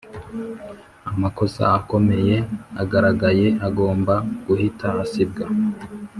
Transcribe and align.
Amakosa 1.11 1.63
akomeye 1.79 2.35
agaragaye 2.81 3.47
agomba 3.67 4.13
guhita 4.45 4.87
asibwa 5.03 5.43